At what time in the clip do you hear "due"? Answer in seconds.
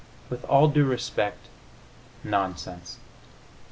0.67-0.85